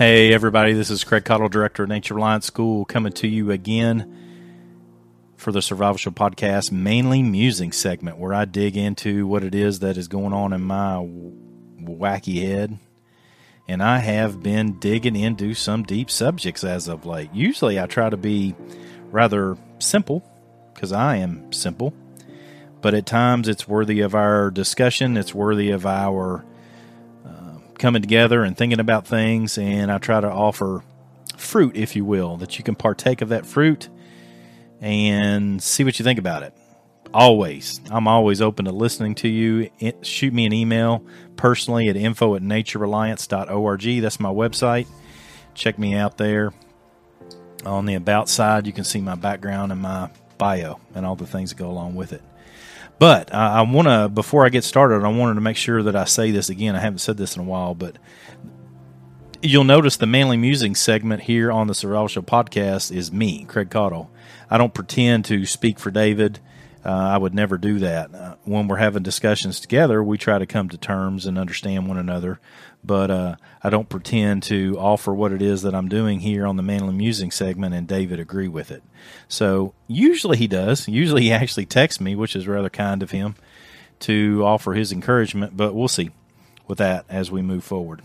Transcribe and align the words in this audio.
Hey, 0.00 0.32
everybody, 0.32 0.72
this 0.72 0.88
is 0.88 1.04
Craig 1.04 1.26
Cottle, 1.26 1.50
Director 1.50 1.82
of 1.82 1.90
Nature 1.90 2.14
Reliance 2.14 2.46
School, 2.46 2.86
coming 2.86 3.12
to 3.12 3.28
you 3.28 3.50
again 3.50 4.16
for 5.36 5.52
the 5.52 5.60
Survival 5.60 5.98
Show 5.98 6.10
podcast, 6.10 6.72
Manly 6.72 7.22
Musing 7.22 7.70
segment, 7.70 8.16
where 8.16 8.32
I 8.32 8.46
dig 8.46 8.78
into 8.78 9.26
what 9.26 9.44
it 9.44 9.54
is 9.54 9.80
that 9.80 9.98
is 9.98 10.08
going 10.08 10.32
on 10.32 10.54
in 10.54 10.62
my 10.62 11.06
wacky 11.82 12.40
head. 12.40 12.78
And 13.68 13.82
I 13.82 13.98
have 13.98 14.42
been 14.42 14.78
digging 14.78 15.16
into 15.16 15.52
some 15.52 15.82
deep 15.82 16.10
subjects 16.10 16.64
as 16.64 16.88
of 16.88 17.04
late. 17.04 17.28
Usually 17.34 17.78
I 17.78 17.84
try 17.84 18.08
to 18.08 18.16
be 18.16 18.56
rather 19.10 19.58
simple, 19.80 20.24
because 20.72 20.92
I 20.92 21.16
am 21.16 21.52
simple, 21.52 21.92
but 22.80 22.94
at 22.94 23.04
times 23.04 23.48
it's 23.48 23.68
worthy 23.68 24.00
of 24.00 24.14
our 24.14 24.50
discussion, 24.50 25.18
it's 25.18 25.34
worthy 25.34 25.68
of 25.68 25.84
our 25.84 26.46
coming 27.80 28.02
together 28.02 28.44
and 28.44 28.56
thinking 28.56 28.78
about 28.78 29.06
things, 29.06 29.58
and 29.58 29.90
I 29.90 29.98
try 29.98 30.20
to 30.20 30.30
offer 30.30 30.84
fruit, 31.36 31.76
if 31.76 31.96
you 31.96 32.04
will, 32.04 32.36
that 32.36 32.58
you 32.58 32.64
can 32.64 32.76
partake 32.76 33.22
of 33.22 33.30
that 33.30 33.46
fruit 33.46 33.88
and 34.80 35.60
see 35.62 35.82
what 35.82 35.98
you 35.98 36.04
think 36.04 36.18
about 36.18 36.42
it. 36.44 36.54
Always. 37.12 37.80
I'm 37.90 38.06
always 38.06 38.40
open 38.40 38.66
to 38.66 38.72
listening 38.72 39.16
to 39.16 39.28
you. 39.28 39.70
shoot 40.02 40.32
me 40.32 40.46
an 40.46 40.52
email 40.52 41.04
personally 41.36 41.88
at 41.88 41.96
info 41.96 42.36
at 42.36 42.42
naturereliance.org. 42.42 44.02
That's 44.02 44.20
my 44.20 44.28
website. 44.28 44.86
Check 45.54 45.78
me 45.78 45.94
out 45.94 46.18
there. 46.18 46.52
On 47.66 47.84
the 47.84 47.94
about 47.94 48.28
side, 48.28 48.66
you 48.66 48.72
can 48.72 48.84
see 48.84 49.00
my 49.00 49.16
background 49.16 49.72
and 49.72 49.80
my 49.80 50.10
bio 50.38 50.80
and 50.94 51.04
all 51.04 51.16
the 51.16 51.26
things 51.26 51.50
that 51.50 51.56
go 51.56 51.68
along 51.68 51.94
with 51.96 52.12
it. 52.12 52.22
But 53.00 53.34
I, 53.34 53.60
I 53.60 53.62
want 53.62 53.88
to, 53.88 54.10
before 54.10 54.44
I 54.44 54.50
get 54.50 54.62
started, 54.62 55.02
I 55.02 55.08
wanted 55.08 55.36
to 55.36 55.40
make 55.40 55.56
sure 55.56 55.82
that 55.82 55.96
I 55.96 56.04
say 56.04 56.30
this 56.32 56.50
again. 56.50 56.76
I 56.76 56.80
haven't 56.80 56.98
said 56.98 57.16
this 57.16 57.34
in 57.34 57.40
a 57.40 57.46
while, 57.46 57.74
but 57.74 57.96
you'll 59.40 59.64
notice 59.64 59.96
the 59.96 60.06
Manly 60.06 60.36
Musing 60.36 60.74
segment 60.74 61.22
here 61.22 61.50
on 61.50 61.66
the 61.66 61.74
Survival 61.74 62.08
Show 62.08 62.20
podcast 62.20 62.94
is 62.94 63.10
me, 63.10 63.46
Craig 63.46 63.70
Cottle. 63.70 64.10
I 64.50 64.58
don't 64.58 64.74
pretend 64.74 65.24
to 65.24 65.46
speak 65.46 65.78
for 65.78 65.90
David. 65.90 66.40
Uh, 66.84 66.88
I 66.88 67.18
would 67.18 67.34
never 67.34 67.58
do 67.58 67.78
that. 67.80 68.14
Uh, 68.14 68.34
when 68.44 68.66
we're 68.66 68.76
having 68.76 69.02
discussions 69.02 69.60
together, 69.60 70.02
we 70.02 70.16
try 70.16 70.38
to 70.38 70.46
come 70.46 70.68
to 70.70 70.78
terms 70.78 71.26
and 71.26 71.38
understand 71.38 71.88
one 71.88 71.98
another 71.98 72.40
but 72.82 73.10
uh, 73.10 73.36
I 73.62 73.70
don't 73.70 73.88
pretend 73.88 74.42
to 74.44 74.76
offer 74.78 75.12
what 75.12 75.32
it 75.32 75.42
is 75.42 75.62
that 75.62 75.74
I'm 75.74 75.88
doing 75.88 76.20
here 76.20 76.46
on 76.46 76.56
the 76.56 76.62
Manly 76.62 76.94
Musing 76.94 77.30
segment 77.30 77.74
and 77.74 77.86
David 77.86 78.18
agree 78.18 78.48
with 78.48 78.70
it. 78.70 78.82
So 79.28 79.74
usually 79.86 80.38
he 80.38 80.46
does. 80.46 80.88
Usually 80.88 81.22
he 81.22 81.32
actually 81.32 81.66
texts 81.66 82.00
me, 82.00 82.14
which 82.14 82.34
is 82.34 82.48
rather 82.48 82.70
kind 82.70 83.02
of 83.02 83.10
him 83.10 83.34
to 84.00 84.42
offer 84.44 84.72
his 84.72 84.92
encouragement, 84.92 85.56
but 85.56 85.74
we'll 85.74 85.88
see 85.88 86.10
with 86.66 86.78
that 86.78 87.04
as 87.08 87.30
we 87.30 87.42
move 87.42 87.64
forward. 87.64 88.00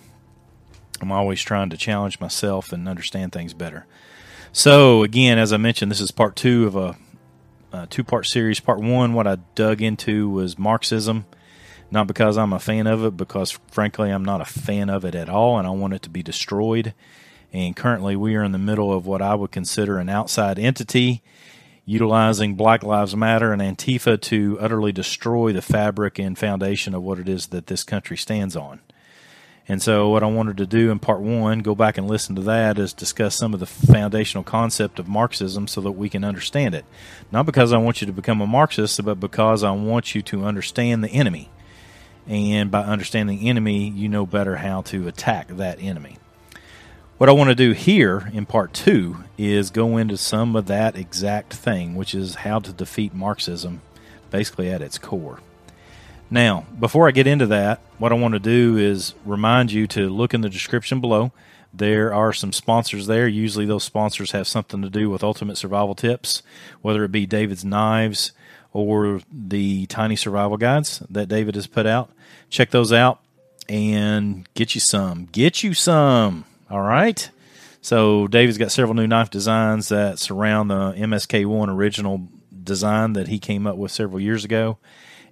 I'm 1.01 1.11
always 1.11 1.41
trying 1.41 1.69
to 1.69 1.77
challenge 1.77 2.19
myself 2.19 2.73
and 2.73 2.87
understand 2.87 3.31
things 3.31 3.53
better. 3.53 3.85
So, 4.51 5.03
again, 5.03 5.37
as 5.37 5.51
I 5.51 5.57
mentioned, 5.57 5.91
this 5.91 5.99
is 5.99 6.11
part 6.11 6.37
two 6.37 6.65
of 6.65 6.75
a, 6.77 6.95
Uh, 7.75 7.83
a 7.83 7.87
two 7.87 8.03
part 8.03 8.25
series. 8.25 8.59
Part 8.59 8.79
one, 8.79 9.13
what 9.13 9.27
I 9.27 9.37
dug 9.53 9.81
into 9.81 10.29
was 10.29 10.57
Marxism 10.57 11.25
not 11.91 12.07
because 12.07 12.37
I'm 12.37 12.53
a 12.53 12.59
fan 12.59 12.87
of 12.87 13.03
it, 13.05 13.15
because 13.15 13.51
frankly, 13.71 14.09
I'm 14.09 14.25
not 14.25 14.41
a 14.41 14.45
fan 14.45 14.89
of 14.89 15.05
it 15.05 15.13
at 15.13 15.29
all, 15.29 15.57
and 15.57 15.67
I 15.67 15.71
want 15.71 15.93
it 15.93 16.01
to 16.03 16.09
be 16.09 16.23
destroyed. 16.23 16.93
And 17.53 17.75
currently, 17.75 18.15
we 18.15 18.35
are 18.35 18.43
in 18.43 18.53
the 18.53 18.57
middle 18.57 18.91
of 18.91 19.05
what 19.05 19.21
I 19.21 19.35
would 19.35 19.51
consider 19.51 19.97
an 19.97 20.09
outside 20.09 20.57
entity 20.57 21.21
utilizing 21.85 22.55
Black 22.55 22.81
Lives 22.81 23.15
Matter 23.15 23.53
and 23.53 23.61
Antifa 23.61 24.19
to 24.21 24.57
utterly 24.59 24.91
destroy 24.91 25.53
the 25.53 25.61
fabric 25.61 26.17
and 26.17 26.37
foundation 26.37 26.95
of 26.95 27.03
what 27.03 27.19
it 27.19 27.29
is 27.29 27.47
that 27.47 27.67
this 27.67 27.83
country 27.83 28.17
stands 28.17 28.55
on. 28.55 28.79
And 29.67 29.81
so, 29.81 30.09
what 30.09 30.21
I 30.21 30.27
wanted 30.27 30.57
to 30.57 30.67
do 30.67 30.91
in 30.91 30.99
part 30.99 31.21
one, 31.21 31.59
go 31.59 31.73
back 31.73 31.97
and 31.97 32.07
listen 32.07 32.35
to 32.35 32.41
that, 32.43 32.77
is 32.77 32.93
discuss 32.93 33.35
some 33.35 33.53
of 33.53 33.59
the 33.59 33.65
foundational 33.65 34.43
concept 34.43 34.99
of 34.99 35.07
Marxism 35.07 35.67
so 35.67 35.81
that 35.81 35.93
we 35.93 36.07
can 36.07 36.23
understand 36.23 36.75
it. 36.75 36.85
Not 37.31 37.47
because 37.47 37.73
I 37.73 37.77
want 37.77 37.99
you 37.99 38.07
to 38.07 38.13
become 38.13 38.41
a 38.41 38.47
Marxist, 38.47 39.03
but 39.03 39.19
because 39.19 39.63
I 39.63 39.71
want 39.71 40.13
you 40.13 40.21
to 40.21 40.45
understand 40.45 41.03
the 41.03 41.09
enemy 41.09 41.49
and 42.27 42.71
by 42.71 42.81
understanding 42.81 43.39
the 43.39 43.49
enemy, 43.49 43.89
you 43.89 44.09
know 44.09 44.25
better 44.25 44.57
how 44.57 44.81
to 44.83 45.07
attack 45.07 45.47
that 45.49 45.79
enemy. 45.79 46.17
What 47.17 47.29
I 47.29 47.33
want 47.33 47.49
to 47.49 47.55
do 47.55 47.71
here 47.71 48.29
in 48.33 48.45
part 48.45 48.73
two 48.73 49.23
is 49.37 49.69
go 49.69 49.97
into 49.97 50.17
some 50.17 50.55
of 50.55 50.65
that 50.65 50.97
exact 50.97 51.53
thing, 51.53 51.95
which 51.95 52.13
is 52.13 52.35
how 52.35 52.59
to 52.59 52.73
defeat 52.73 53.13
Marxism 53.13 53.81
basically 54.31 54.69
at 54.69 54.81
its 54.81 54.97
core. 54.97 55.39
Now, 56.29 56.65
before 56.79 57.07
I 57.07 57.11
get 57.11 57.27
into 57.27 57.45
that, 57.47 57.81
what 57.97 58.11
I 58.11 58.15
want 58.15 58.33
to 58.33 58.39
do 58.39 58.77
is 58.77 59.13
remind 59.25 59.71
you 59.71 59.87
to 59.87 60.09
look 60.09 60.33
in 60.33 60.41
the 60.41 60.49
description 60.49 60.99
below. 60.99 61.31
There 61.73 62.13
are 62.13 62.33
some 62.33 62.51
sponsors 62.51 63.07
there. 63.07 63.27
Usually, 63.27 63.65
those 63.65 63.83
sponsors 63.83 64.31
have 64.31 64.47
something 64.47 64.81
to 64.81 64.89
do 64.89 65.09
with 65.09 65.23
ultimate 65.23 65.57
survival 65.57 65.93
tips, 65.93 66.41
whether 66.81 67.03
it 67.03 67.11
be 67.11 67.25
David's 67.25 67.65
Knives, 67.65 68.31
or 68.73 69.21
the 69.31 69.85
tiny 69.85 70.15
survival 70.15 70.57
guides 70.57 70.99
that 71.09 71.29
David 71.29 71.55
has 71.55 71.67
put 71.67 71.85
out. 71.85 72.11
Check 72.49 72.71
those 72.71 72.91
out 72.91 73.19
and 73.69 74.47
get 74.53 74.75
you 74.75 74.81
some. 74.81 75.25
Get 75.31 75.63
you 75.63 75.73
some. 75.73 76.45
All 76.69 76.81
right. 76.81 77.29
So 77.81 78.27
David's 78.27 78.57
got 78.57 78.71
several 78.71 78.95
new 78.95 79.07
knife 79.07 79.29
designs 79.29 79.89
that 79.89 80.17
surround 80.19 80.71
the 80.71 80.93
MSK1 80.93 81.69
original 81.69 82.27
design 82.63 83.13
that 83.13 83.27
he 83.27 83.37
came 83.37 83.67
up 83.67 83.77
with 83.77 83.91
several 83.91 84.19
years 84.19 84.43
ago. 84.43 84.77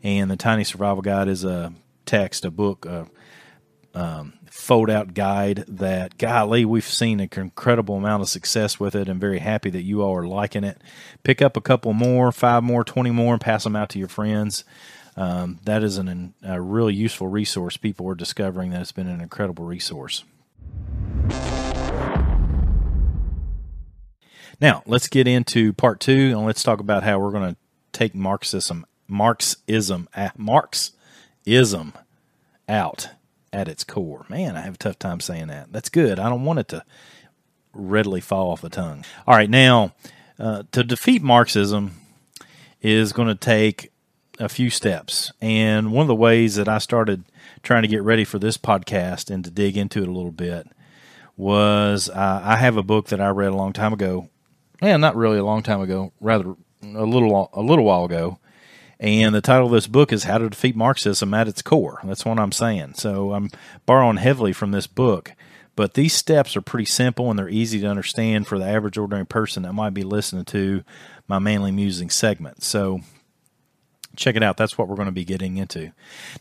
And 0.03 0.29
the 0.29 0.35
Tiny 0.35 0.65
Survival 0.65 1.01
Guide 1.01 1.29
is 1.29 1.43
a 1.45 1.73
text, 2.05 2.43
a 2.45 2.51
book, 2.51 2.85
a 2.85 3.07
um, 3.95 4.33
fold 4.49 4.89
out 4.89 5.13
guide 5.13 5.65
that, 5.67 6.17
golly, 6.17 6.65
we've 6.65 6.83
seen 6.83 7.19
an 7.19 7.29
incredible 7.35 7.95
amount 7.95 8.21
of 8.21 8.29
success 8.29 8.79
with 8.79 8.95
it 8.95 9.07
and 9.07 9.21
very 9.21 9.39
happy 9.39 9.69
that 9.69 9.83
you 9.83 10.01
all 10.01 10.15
are 10.15 10.27
liking 10.27 10.63
it. 10.63 10.81
Pick 11.23 11.41
up 11.41 11.55
a 11.55 11.61
couple 11.61 11.93
more, 11.93 12.31
five 12.31 12.63
more, 12.63 12.83
20 12.83 13.11
more, 13.11 13.33
and 13.33 13.41
pass 13.41 13.63
them 13.63 13.75
out 13.75 13.89
to 13.89 13.99
your 13.99 14.07
friends. 14.07 14.63
Um, 15.15 15.59
that 15.65 15.83
is 15.83 15.97
an, 15.97 16.33
a 16.43 16.59
really 16.59 16.93
useful 16.93 17.27
resource. 17.27 17.77
People 17.77 18.07
are 18.09 18.15
discovering 18.15 18.71
that 18.71 18.81
it's 18.81 18.91
been 18.91 19.07
an 19.07 19.21
incredible 19.21 19.65
resource. 19.65 20.23
Now, 24.59 24.83
let's 24.85 25.07
get 25.07 25.27
into 25.27 25.73
part 25.73 25.99
two 25.99 26.31
and 26.31 26.45
let's 26.45 26.63
talk 26.63 26.79
about 26.79 27.03
how 27.03 27.19
we're 27.19 27.31
going 27.31 27.53
to 27.53 27.57
take 27.91 28.15
Marxism, 28.15 28.85
Marxism, 29.07 30.07
Marxism 30.37 31.93
out 32.67 33.09
at 33.51 33.67
its 33.67 33.83
core. 33.83 34.25
Man, 34.29 34.55
I 34.55 34.61
have 34.61 34.75
a 34.75 34.77
tough 34.77 34.99
time 34.99 35.19
saying 35.19 35.47
that. 35.47 35.71
That's 35.71 35.89
good. 35.89 36.19
I 36.19 36.29
don't 36.29 36.43
want 36.45 36.59
it 36.59 36.67
to 36.69 36.83
readily 37.73 38.21
fall 38.21 38.51
off 38.51 38.61
the 38.61 38.69
tongue. 38.69 39.05
All 39.27 39.35
right, 39.35 39.49
now 39.49 39.93
uh, 40.39 40.63
to 40.71 40.83
defeat 40.83 41.21
Marxism 41.21 41.91
is 42.81 43.13
going 43.13 43.27
to 43.27 43.35
take 43.35 43.91
a 44.39 44.49
few 44.49 44.69
steps. 44.69 45.31
And 45.41 45.91
one 45.91 46.01
of 46.01 46.07
the 46.07 46.15
ways 46.15 46.55
that 46.55 46.67
I 46.67 46.79
started 46.79 47.23
trying 47.61 47.83
to 47.83 47.87
get 47.87 48.03
ready 48.03 48.23
for 48.23 48.39
this 48.39 48.57
podcast 48.57 49.33
and 49.33 49.43
to 49.45 49.51
dig 49.51 49.77
into 49.77 50.01
it 50.01 50.07
a 50.07 50.11
little 50.11 50.31
bit 50.31 50.67
was 51.37 52.09
uh, 52.09 52.41
I 52.43 52.57
have 52.57 52.77
a 52.77 52.83
book 52.83 53.07
that 53.07 53.21
I 53.21 53.29
read 53.29 53.51
a 53.51 53.55
long 53.55 53.73
time 53.73 53.93
ago. 53.93 54.29
Yeah, 54.81 54.97
not 54.97 55.15
really 55.15 55.37
a 55.37 55.45
long 55.45 55.63
time 55.63 55.81
ago, 55.81 56.11
rather 56.19 56.55
a 56.83 57.05
little 57.05 57.49
a 57.53 57.61
little 57.61 57.85
while 57.85 58.05
ago 58.05 58.39
and 59.03 59.35
the 59.35 59.41
title 59.41 59.65
of 59.65 59.73
this 59.73 59.85
book 59.85 60.13
is 60.13 60.23
How 60.23 60.37
to 60.37 60.49
Defeat 60.49 60.77
Marxism 60.77 61.33
at 61.33 61.49
Its 61.49 61.61
Core. 61.61 61.99
That's 62.05 62.23
what 62.23 62.39
I'm 62.39 62.53
saying. 62.53 62.93
So 62.93 63.33
I'm 63.33 63.49
borrowing 63.85 64.15
heavily 64.15 64.53
from 64.53 64.71
this 64.71 64.87
book. 64.87 65.33
But 65.75 65.95
these 65.95 66.13
steps 66.13 66.55
are 66.55 66.61
pretty 66.61 66.85
simple 66.85 67.29
and 67.29 67.37
they're 67.37 67.49
easy 67.49 67.81
to 67.81 67.87
understand 67.87 68.47
for 68.47 68.57
the 68.57 68.65
average 68.65 68.97
ordinary 68.97 69.25
person 69.25 69.63
that 69.63 69.73
might 69.73 69.93
be 69.93 70.03
listening 70.03 70.45
to 70.45 70.85
my 71.27 71.37
Manly 71.37 71.71
Musing 71.71 72.09
segment. 72.09 72.63
So 72.63 73.01
check 74.15 74.37
it 74.37 74.43
out. 74.43 74.55
That's 74.55 74.77
what 74.77 74.87
we're 74.87 74.95
going 74.95 75.07
to 75.07 75.11
be 75.11 75.25
getting 75.25 75.57
into. 75.57 75.91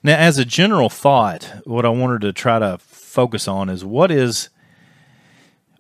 Now, 0.05 0.17
as 0.17 0.39
a 0.39 0.45
general 0.45 0.89
thought, 0.89 1.53
what 1.65 1.84
I 1.84 1.89
wanted 1.89 2.21
to 2.21 2.33
try 2.33 2.60
to 2.60 2.78
focus 2.78 3.48
on 3.48 3.71
is 3.71 3.84
what 3.84 4.13
is 4.13 4.51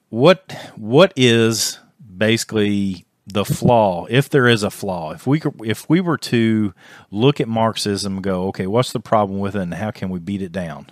what 0.08 0.52
what 0.74 1.12
is 1.14 1.78
basically 2.16 3.06
the 3.26 3.44
flaw, 3.44 4.06
if 4.10 4.28
there 4.28 4.48
is 4.48 4.62
a 4.62 4.70
flaw, 4.70 5.12
if 5.12 5.26
we 5.26 5.40
if 5.60 5.88
we 5.88 6.00
were 6.00 6.18
to 6.18 6.74
look 7.10 7.40
at 7.40 7.48
Marxism 7.48 8.14
and 8.14 8.24
go, 8.24 8.48
okay, 8.48 8.66
what's 8.66 8.92
the 8.92 9.00
problem 9.00 9.38
with 9.38 9.54
it, 9.54 9.62
and 9.62 9.74
how 9.74 9.90
can 9.90 10.10
we 10.10 10.18
beat 10.18 10.42
it 10.42 10.52
down? 10.52 10.90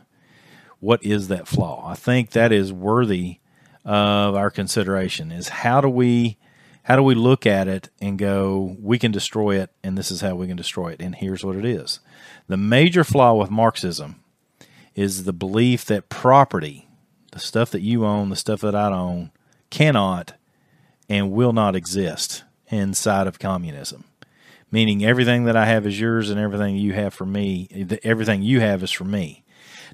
What 0.79 1.05
is 1.05 1.29
that 1.29 1.49
flaw? 1.49 1.87
I 1.87 1.95
think 1.95 2.31
that 2.31 2.53
is 2.53 2.73
worthy 2.73 3.41
of 3.85 4.35
our 4.35 4.51
consideration. 4.51 5.33
Is 5.33 5.49
how 5.49 5.81
do 5.81 5.89
we 5.89 6.39
how 6.85 6.97
do 6.97 7.03
we 7.03 7.15
look 7.15 7.47
at 7.47 7.69
it 7.69 7.89
and 8.01 8.19
go, 8.19 8.77
we 8.81 8.99
can 8.99 9.13
destroy 9.13 9.61
it, 9.61 9.71
and 9.83 9.97
this 9.97 10.11
is 10.11 10.23
how 10.23 10.35
we 10.35 10.47
can 10.47 10.57
destroy 10.57 10.91
it, 10.93 11.01
and 11.01 11.15
here's 11.15 11.45
what 11.45 11.57
it 11.57 11.65
is. 11.65 12.01
The 12.49 12.57
major 12.57 13.05
flaw 13.05 13.35
with 13.35 13.51
Marxism 13.51 14.23
is 14.95 15.25
the 15.25 15.33
belief 15.33 15.85
that 15.87 16.09
property, 16.09 16.89
the 17.33 17.39
stuff 17.39 17.71
that 17.71 17.83
you 17.83 18.05
own, 18.05 18.31
the 18.31 18.37
stuff 18.37 18.61
that 18.63 18.75
I 18.75 18.91
own, 18.91 19.31
cannot 19.71 20.35
and 21.11 21.33
will 21.33 21.53
not 21.53 21.75
exist 21.75 22.45
inside 22.69 23.27
of 23.27 23.41
communism. 23.41 24.05
Meaning 24.71 25.05
everything 25.05 25.45
that 25.45 25.57
I 25.57 25.67
have 25.67 25.85
is 25.85 25.99
yours 25.99 26.31
and 26.31 26.39
everything 26.39 26.77
you 26.77 26.93
have 26.93 27.13
for 27.13 27.27
me, 27.27 27.99
everything 28.05 28.43
you 28.43 28.61
have 28.61 28.85
is 28.85 28.93
for 28.93 29.05
me. 29.05 29.43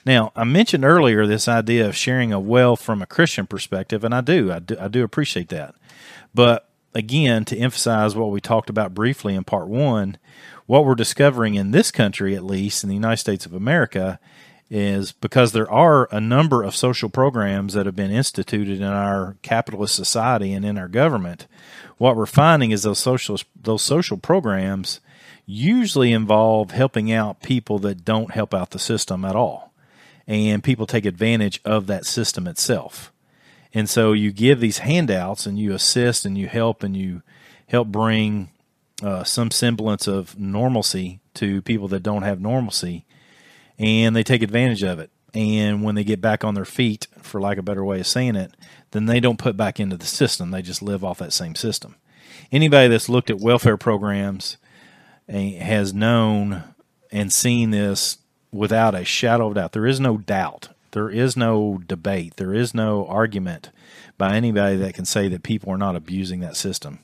Now, 0.05 0.31
I 0.37 0.45
mentioned 0.45 0.85
earlier 0.85 1.27
this 1.27 1.49
idea 1.49 1.89
of 1.89 1.97
sharing 1.97 2.33
a 2.33 2.39
wealth 2.39 2.83
from 2.83 3.01
a 3.01 3.07
Christian 3.07 3.47
perspective, 3.47 4.05
and 4.05 4.15
I 4.15 4.21
do, 4.21 4.53
I 4.53 4.59
do, 4.59 4.77
I 4.79 4.89
do 4.89 5.03
appreciate 5.03 5.49
that. 5.49 5.75
But 6.35 6.69
again, 6.95 7.47
to 7.47 7.57
emphasize 7.57 8.15
what 8.15 8.31
we 8.31 8.41
talked 8.43 8.69
about 8.69 8.95
briefly 8.95 9.35
in 9.35 9.45
part 9.45 9.69
one, 9.69 10.19
what 10.67 10.85
we're 10.85 10.95
discovering 10.95 11.55
in 11.55 11.71
this 11.71 11.91
country, 11.91 12.37
at 12.37 12.45
least 12.45 12.85
in 12.85 12.91
the 12.91 12.95
United 12.95 13.17
States 13.17 13.47
of 13.47 13.55
America, 13.55 14.21
is 14.69 15.13
because 15.13 15.53
there 15.53 15.71
are 15.71 16.09
a 16.11 16.21
number 16.21 16.63
of 16.63 16.75
social 16.75 17.09
programs 17.09 17.75
that 17.75 17.87
have 17.87 17.97
been 17.97 18.11
instituted 18.11 18.79
in 18.79 18.85
our 18.85 19.37
capitalist 19.43 19.95
society 19.95 20.53
and 20.53 20.65
in 20.65 20.77
our 20.77 20.89
government. 20.89 21.47
What 21.99 22.17
we're 22.17 22.27
finding 22.27 22.73
is 22.73 22.83
those 22.83 22.99
social 22.99 23.39
those 23.61 23.83
social 23.83 24.17
programs 24.17 25.01
usually 25.47 26.13
involve 26.13 26.73
helping 26.73 27.13
out 27.13 27.41
people 27.41 27.79
that 27.79 28.05
don't 28.05 28.33
help 28.33 28.53
out 28.53 28.71
the 28.71 28.79
system 28.79 29.25
at 29.25 29.37
all. 29.37 29.73
And 30.27 30.65
people 30.65 30.87
take 30.87 31.07
advantage 31.07 31.61
of 31.65 31.87
that 31.87 32.05
system 32.05 32.49
itself. 32.49 33.13
And 33.73 33.89
so 33.89 34.13
you 34.13 34.33
give 34.33 34.59
these 34.59 34.79
handouts 34.79 35.47
and 35.47 35.59
you 35.59 35.73
assist 35.73 36.27
and 36.27 36.37
you 36.37 36.49
help 36.49 36.83
and 36.83 36.97
you 36.97 37.23
help 37.69 37.89
bring 37.89 38.51
uh, 39.03 39.23
some 39.23 39.51
semblance 39.51 40.09
of 40.09 40.39
normalcy 40.39 41.21
to 41.35 41.63
people 41.63 41.87
that 41.89 42.03
don't 42.03 42.23
have 42.23 42.41
normalcy, 42.41 43.05
and 43.79 44.15
they 44.15 44.23
take 44.23 44.43
advantage 44.43 44.83
of 44.83 44.99
it. 44.99 45.11
And 45.35 45.83
when 45.83 45.95
they 45.95 46.05
get 46.05 46.21
back 46.21 46.45
on 46.45 46.55
their 46.55 46.65
feet, 46.65 47.09
for 47.21 47.41
lack 47.41 47.59
of 47.59 47.61
a 47.61 47.63
better 47.65 47.85
way 47.85 48.01
of 48.01 48.07
saying 48.07 48.37
it, 48.37 48.53
then 48.93 49.07
they 49.07 49.21
don't 49.21 49.39
put 49.39 49.57
back 49.57 49.79
into 49.79 49.97
the 49.97 50.07
system. 50.07 50.51
They 50.51 50.63
just 50.63 50.83
live 50.83 51.05
off 51.05 51.19
that 51.19 51.33
same 51.33 51.55
system. 51.55 51.97
Anybody 52.51 52.89
that's 52.89 53.09
looked 53.09 53.31
at 53.31 53.41
welfare 53.41 53.77
programs 53.77 54.57
eh, 55.29 55.59
has 55.59 55.93
known 55.93 56.65
and 57.13 57.33
seen 57.33 57.71
this 57.71 58.19
without 58.53 58.95
a 58.95 59.05
shadow 59.05 59.49
of 59.49 59.55
doubt. 59.55 59.73
There 59.73 59.87
is 59.87 60.01
no 60.01 60.17
doubt. 60.17 60.69
There 60.93 61.11
is 61.11 61.37
no 61.37 61.83
debate. 61.87 62.37
There 62.37 62.55
is 62.55 62.75
no 62.75 63.07
argument 63.07 63.71
by 64.17 64.35
anybody 64.35 64.77
that 64.77 64.95
can 64.95 65.05
say 65.05 65.29
that 65.29 65.43
people 65.43 65.71
are 65.71 65.79
not 65.79 65.97
abusing 65.97 66.41
that 66.41 66.57
system. 66.57 67.01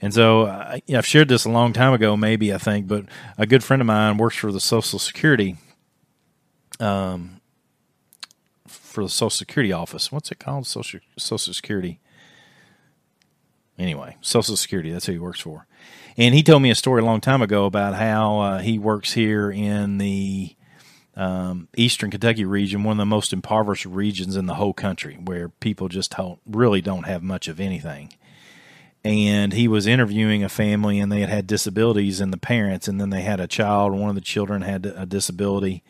And 0.00 0.14
so 0.14 0.42
uh, 0.42 0.78
I've 0.94 1.06
shared 1.06 1.28
this 1.28 1.44
a 1.44 1.50
long 1.50 1.72
time 1.72 1.92
ago, 1.92 2.16
maybe 2.16 2.52
I 2.52 2.58
think, 2.58 2.86
but 2.86 3.06
a 3.36 3.46
good 3.46 3.64
friend 3.64 3.80
of 3.80 3.86
mine 3.86 4.18
works 4.18 4.36
for 4.36 4.52
the 4.52 4.60
Social 4.60 4.98
Security, 4.98 5.56
um, 6.80 7.40
for 8.66 9.02
the 9.02 9.08
Social 9.08 9.30
Security 9.30 9.72
office. 9.72 10.12
What's 10.12 10.30
it 10.30 10.38
called? 10.38 10.66
Social 10.66 11.00
Social 11.16 11.54
Security. 11.54 12.00
Anyway, 13.78 14.16
Social 14.20 14.56
Security. 14.56 14.90
That's 14.90 15.06
who 15.06 15.12
he 15.12 15.18
works 15.18 15.40
for. 15.40 15.66
And 16.16 16.34
he 16.34 16.42
told 16.42 16.62
me 16.62 16.70
a 16.70 16.74
story 16.74 17.00
a 17.00 17.04
long 17.04 17.20
time 17.20 17.42
ago 17.42 17.64
about 17.64 17.94
how 17.94 18.40
uh, 18.40 18.58
he 18.58 18.78
works 18.78 19.12
here 19.12 19.52
in 19.52 19.98
the 19.98 20.56
um, 21.14 21.68
Eastern 21.76 22.10
Kentucky 22.10 22.44
region, 22.44 22.82
one 22.82 22.92
of 22.92 22.98
the 22.98 23.06
most 23.06 23.32
impoverished 23.32 23.86
regions 23.86 24.36
in 24.36 24.46
the 24.46 24.54
whole 24.54 24.72
country, 24.72 25.16
where 25.24 25.48
people 25.48 25.88
just 25.88 26.16
don't, 26.16 26.40
really 26.44 26.80
don't 26.80 27.06
have 27.06 27.22
much 27.22 27.46
of 27.46 27.60
anything 27.60 28.12
and 29.04 29.52
he 29.52 29.68
was 29.68 29.86
interviewing 29.86 30.42
a 30.42 30.48
family 30.48 30.98
and 30.98 31.10
they 31.10 31.20
had 31.20 31.28
had 31.28 31.46
disabilities 31.46 32.20
in 32.20 32.30
the 32.30 32.36
parents 32.36 32.88
and 32.88 33.00
then 33.00 33.10
they 33.10 33.22
had 33.22 33.40
a 33.40 33.46
child 33.46 33.92
one 33.92 34.08
of 34.08 34.14
the 34.14 34.20
children 34.20 34.62
had 34.62 34.84
a 34.86 35.06
disability 35.06 35.82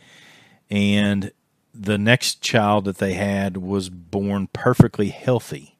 and 0.70 1.32
the 1.74 1.98
next 1.98 2.40
child 2.40 2.84
that 2.84 2.98
they 2.98 3.14
had 3.14 3.56
was 3.58 3.88
born 3.88 4.48
perfectly 4.52 5.08
healthy. 5.08 5.76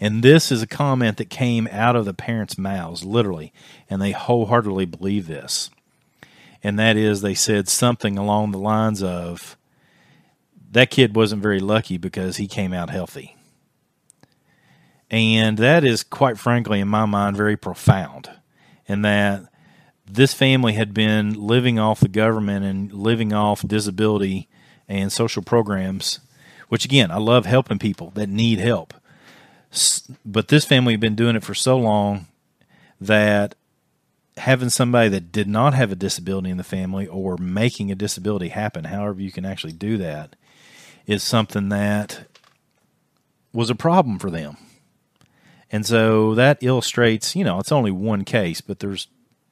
And 0.00 0.22
this 0.22 0.52
is 0.52 0.62
a 0.62 0.66
comment 0.66 1.16
that 1.16 1.30
came 1.30 1.68
out 1.72 1.96
of 1.96 2.04
the 2.04 2.14
parents 2.14 2.58
mouths 2.58 3.04
literally. 3.04 3.52
And 3.90 4.00
they 4.00 4.12
wholeheartedly 4.12 4.84
believe 4.84 5.26
this. 5.26 5.70
And 6.62 6.78
that 6.78 6.96
is 6.96 7.20
they 7.20 7.34
said 7.34 7.68
something 7.68 8.18
along 8.18 8.50
the 8.50 8.58
lines 8.58 9.02
of 9.02 9.56
that 10.70 10.90
kid 10.90 11.16
wasn't 11.16 11.42
very 11.42 11.60
lucky 11.60 11.96
because 11.96 12.36
he 12.36 12.46
came 12.46 12.72
out 12.72 12.90
healthy. 12.90 13.36
And 15.10 15.56
that 15.58 15.84
is, 15.84 16.02
quite 16.02 16.38
frankly, 16.38 16.80
in 16.80 16.88
my 16.88 17.06
mind, 17.06 17.36
very 17.36 17.56
profound. 17.56 18.30
In 18.86 19.02
that 19.02 19.44
this 20.10 20.34
family 20.34 20.72
had 20.74 20.94
been 20.94 21.34
living 21.34 21.78
off 21.78 22.00
the 22.00 22.08
government 22.08 22.64
and 22.64 22.92
living 22.92 23.32
off 23.32 23.66
disability 23.66 24.48
and 24.88 25.12
social 25.12 25.42
programs, 25.42 26.20
which 26.68 26.84
again, 26.84 27.10
I 27.10 27.18
love 27.18 27.46
helping 27.46 27.78
people 27.78 28.10
that 28.10 28.28
need 28.28 28.58
help. 28.58 28.94
But 30.24 30.48
this 30.48 30.64
family 30.64 30.94
had 30.94 31.00
been 31.00 31.14
doing 31.14 31.36
it 31.36 31.44
for 31.44 31.54
so 31.54 31.76
long 31.78 32.26
that 33.00 33.54
having 34.38 34.70
somebody 34.70 35.08
that 35.10 35.32
did 35.32 35.48
not 35.48 35.74
have 35.74 35.92
a 35.92 35.96
disability 35.96 36.50
in 36.50 36.56
the 36.56 36.64
family 36.64 37.06
or 37.06 37.36
making 37.38 37.90
a 37.90 37.94
disability 37.94 38.48
happen, 38.48 38.84
however 38.84 39.20
you 39.20 39.32
can 39.32 39.44
actually 39.44 39.72
do 39.72 39.98
that, 39.98 40.36
is 41.06 41.22
something 41.22 41.68
that 41.68 42.26
was 43.52 43.70
a 43.70 43.74
problem 43.74 44.18
for 44.18 44.30
them. 44.30 44.56
And 45.70 45.84
so 45.84 46.34
that 46.34 46.58
illustrates, 46.62 47.36
you 47.36 47.44
know, 47.44 47.58
it's 47.58 47.72
only 47.72 47.90
one 47.90 48.24
case, 48.24 48.60
but 48.60 48.78
there's 48.78 49.08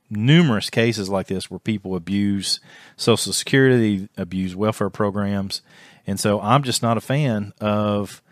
numerous 0.09 0.71
cases 0.71 1.09
like 1.09 1.27
this 1.27 1.51
where 1.51 1.59
people 1.59 1.97
abuse 1.97 2.61
Social 2.97 3.33
Security, 3.33 4.09
abuse 4.17 4.55
welfare 4.55 4.91
programs. 4.91 5.63
And 6.07 6.21
so 6.21 6.41
I'm 6.41 6.63
just 6.63 6.83
not 6.83 6.97
a 6.97 7.01
fan 7.01 7.53
of 7.61 8.23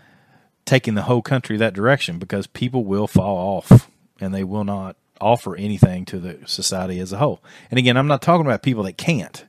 taking 0.65 0.95
the 0.95 1.03
whole 1.03 1.23
country 1.23 1.57
that 1.57 1.75
direction 1.75 2.19
because 2.19 2.47
people 2.47 2.85
will 2.85 3.07
fall 3.07 3.37
off 3.37 3.91
and 4.21 4.35
they 4.35 4.45
will 4.45 4.65
not 4.65 4.97
offer 5.21 5.57
anything 5.57 6.05
to 6.07 6.19
the 6.19 6.39
society 6.47 6.99
as 6.99 7.13
a 7.13 7.19
whole. 7.19 7.43
And 7.71 7.79
again, 7.79 7.97
I'm 7.97 8.07
not 8.07 8.23
talking 8.23 8.47
about 8.47 8.63
people 8.63 8.83
that 8.85 8.97
can't. 8.97 9.45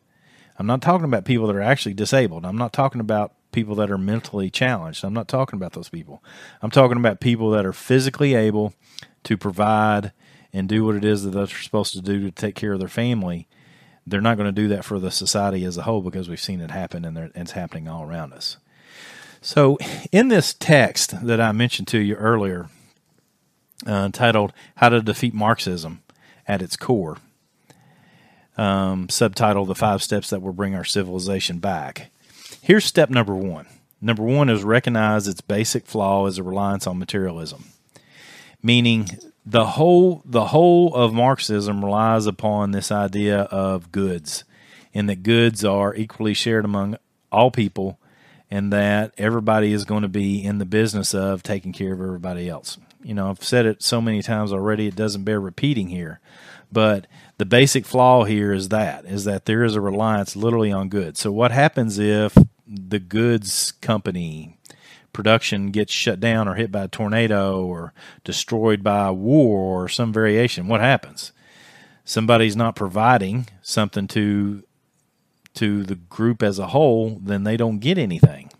I'm 0.58 0.68
not 0.68 0.82
talking 0.82 1.06
about 1.06 1.26
people 1.26 1.48
that 1.48 1.56
are 1.56 1.62
actually 1.62 1.94
disabled. 1.94 2.46
I'm 2.46 2.58
not 2.58 2.74
talking 2.74 3.02
about 3.02 3.34
people 3.52 3.76
that 3.76 3.92
are 3.92 3.98
mentally 3.98 4.50
challenged. 4.50 5.04
I'm 5.04 5.14
not 5.14 5.28
talking 5.28 5.58
about 5.58 5.74
those 5.74 5.90
people. 5.90 6.24
I'm 6.62 6.72
talking 6.72 6.98
about 6.98 7.20
people 7.20 7.52
that 7.52 7.66
are 7.66 7.74
physically 7.74 8.36
able 8.36 8.74
to 9.24 9.38
provide 9.38 10.12
and 10.56 10.70
do 10.70 10.86
what 10.86 10.96
it 10.96 11.04
is 11.04 11.24
that 11.24 11.32
they're 11.32 11.48
supposed 11.48 11.92
to 11.92 12.02
do 12.02 12.22
to 12.22 12.32
take 12.32 12.56
care 12.56 12.72
of 12.72 12.80
their 12.80 12.88
family. 12.88 13.46
They're 14.08 14.22
not 14.22 14.38
going 14.38 14.48
to 14.48 14.62
do 14.62 14.70
that 14.70 14.86
for 14.86 15.00
the 15.00 15.12
society 15.12 15.66
as 15.66 15.78
a 15.78 15.82
whole 15.82 16.02
because 16.02 16.30
we've 16.30 16.40
seen 16.40 16.62
it 16.62 16.72
happen 16.72 17.04
and 17.04 17.18
it's 17.36 17.52
happening 17.52 17.90
all 17.90 18.04
around 18.04 18.32
us. 18.32 18.56
So, 19.42 19.78
in 20.14 20.30
this 20.30 20.54
text 20.54 21.26
that 21.26 21.42
I 21.42 21.52
mentioned 21.52 21.90
to 21.90 22.00
you 22.00 22.16
earlier, 22.16 22.70
uh, 23.86 24.10
titled 24.10 24.54
How 24.78 24.90
to 24.90 25.02
Defeat 25.02 25.34
Marxism 25.34 26.02
at 26.48 26.62
its 26.62 26.78
Core, 26.78 27.18
um, 28.58 29.08
subtitled 29.08 29.68
The 29.68 29.76
Five 29.76 30.02
Steps 30.02 30.30
That 30.30 30.42
Will 30.42 30.54
Bring 30.54 30.74
Our 30.74 30.86
Civilization 30.86 31.60
Back. 31.60 32.12
Here's 32.62 32.86
step 32.86 33.10
number 33.10 33.36
one. 33.36 33.68
Number 34.02 34.24
one 34.24 34.50
is 34.50 34.64
recognize 34.64 35.28
its 35.28 35.42
basic 35.42 35.86
flaw 35.86 36.28
as 36.28 36.38
a 36.38 36.44
reliance 36.44 36.88
on 36.88 36.98
materialism, 36.98 37.66
meaning 38.64 39.10
the 39.46 39.66
whole 39.66 40.24
the 40.26 40.48
whole 40.48 40.94
of 40.96 41.14
Marxism 41.14 41.84
relies 41.84 42.26
upon 42.26 42.72
this 42.72 42.92
idea 42.92 43.42
of 43.42 43.92
goods, 43.92 44.44
and 44.94 45.08
that 45.10 45.24
goods 45.24 45.64
are 45.64 45.96
equally 45.96 46.34
shared 46.34 46.66
among 46.66 46.98
all 47.32 47.52
people, 47.52 48.00
and 48.50 48.74
that 48.74 49.14
everybody 49.18 49.72
is 49.72 49.86
going 49.86 50.02
to 50.02 50.08
be 50.08 50.44
in 50.44 50.58
the 50.58 50.66
business 50.66 51.14
of 51.14 51.44
taking 51.44 51.74
care 51.74 51.94
of 51.94 52.02
everybody 52.02 52.50
else. 52.50 52.78
You 53.04 53.14
know, 53.14 53.30
I've 53.30 53.44
said 53.44 53.68
it 53.68 53.84
so 53.84 54.02
many 54.02 54.24
times 54.24 54.52
already; 54.52 54.88
it 54.88 54.96
doesn't 54.96 55.26
bear 55.26 55.40
repeating 55.40 55.90
here, 55.90 56.20
but 56.72 57.06
the 57.38 57.46
basic 57.46 57.86
flaw 57.86 58.24
here 58.24 58.52
is 58.52 58.70
that 58.70 59.06
is 59.06 59.26
that 59.26 59.46
there 59.46 59.64
is 59.64 59.76
a 59.76 59.82
reliance 59.82 60.36
literally 60.36 60.72
on 60.72 60.90
goods. 60.90 61.20
So 61.20 61.32
what 61.32 61.52
happens 61.52 62.00
if 62.00 62.36
the 62.68 63.00
goods 63.00 63.74
company 63.74 64.55
production 65.16 65.72
gets 65.72 65.94
shut 65.94 66.20
down 66.20 66.46
or 66.46 66.56
hit 66.56 66.74
by 66.74 66.84
a 66.84 66.88
tornado 66.90 67.66
or 67.66 67.94
destroyed 68.26 68.84
by 68.84 69.10
war 69.10 69.84
or 69.84 69.88
some 69.88 70.12
variation, 70.12 70.68
what 70.68 70.82
happens? 70.82 71.32
Somebody's 72.04 72.58
not 72.58 72.76
providing 72.76 73.48
something 73.62 74.08
to 74.10 74.64
to 75.54 75.84
the 75.84 75.96
group 75.96 76.44
as 76.44 76.60
a 76.60 76.68
whole, 76.68 77.18
then 77.24 77.46
they 77.46 77.56
don't 77.56 77.80
get 77.80 77.98
anything. 77.98 78.52